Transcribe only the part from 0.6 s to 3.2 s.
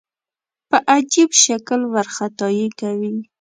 په عجیب شکل وارخطايي کوي.